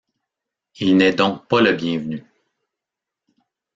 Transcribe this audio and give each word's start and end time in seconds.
Il 0.79 0.97
n'est 0.97 1.13
donc 1.13 1.47
pas 1.47 1.61
le 1.61 1.73
bienvenu. 1.73 2.25